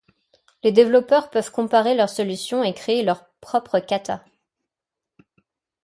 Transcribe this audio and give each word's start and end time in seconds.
Les 0.63 0.71
développeurs 0.71 1.29
peuvent 1.29 1.51
comparer 1.51 1.93
leurs 1.93 2.09
solutions 2.09 2.63
et 2.63 2.73
créer 2.73 3.03
leurs 3.03 3.29
propres 3.39 3.77
kata. 3.77 4.25